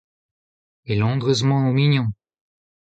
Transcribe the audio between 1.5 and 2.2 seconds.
o mignon?